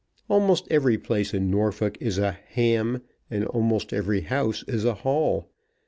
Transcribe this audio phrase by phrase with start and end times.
[0.29, 5.51] Almost every place in Norfolk is a "ham," and almost every house is a hall.